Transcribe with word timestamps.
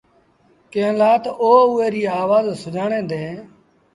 ڪݩهݩ 0.71 0.97
لآ 0.99 1.11
تا 1.23 1.31
او 1.41 1.51
اُئي 1.77 1.87
ريٚ 1.93 2.13
آوآز 2.21 2.45
سُڃآڻي 2.61 3.01
دينٚ۔ 3.09 3.41